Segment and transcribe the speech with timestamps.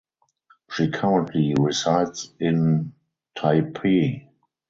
[0.71, 2.93] She currently resides in
[3.37, 4.29] Taipei.